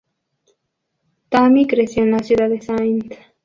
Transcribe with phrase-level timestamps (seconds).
[1.29, 3.19] Tammy creció en la ciudad de St.